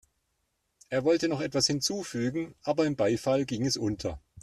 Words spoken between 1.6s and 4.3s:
hinzufügen, aber im Beifall ging es unter.